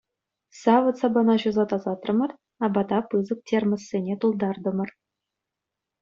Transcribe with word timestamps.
Савӑт-сапана 0.61 1.33
ҫуса 1.41 1.63
тасатрӑмӑр, 1.73 2.31
апата 2.67 2.99
пысӑк 3.11 3.39
термоссене 3.51 4.15
тултартӑмӑр. 4.23 4.89